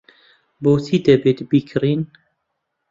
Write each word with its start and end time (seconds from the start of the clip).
بۆچی 0.63 0.97
دەبێت 1.05 1.39
بیکڕین؟ 1.49 2.01